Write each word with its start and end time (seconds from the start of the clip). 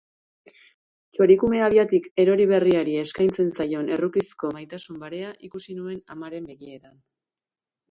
Txorikume 1.17 1.59
habiatik 1.65 2.07
erori 2.23 2.47
berriari 2.53 2.97
eskaintzen 3.03 3.53
zaion 3.61 3.93
errukizko 3.99 4.53
maitasun 4.57 5.01
barea 5.05 5.31
ikusi 5.51 5.79
nuen 5.85 6.03
amaren 6.17 6.53
begietan. 6.53 7.01